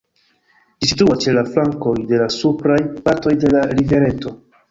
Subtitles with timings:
[0.83, 4.35] Ĝi situas ĉe la flankoj de la supraj partoj de la rivereto.